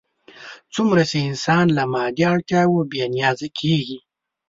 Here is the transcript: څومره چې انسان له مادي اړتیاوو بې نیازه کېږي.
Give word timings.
څومره 0.73 1.01
چې 1.09 1.17
انسان 1.29 1.65
له 1.77 1.83
مادي 1.93 2.23
اړتیاوو 2.33 2.87
بې 2.91 3.03
نیازه 3.15 3.47
کېږي. 3.59 3.99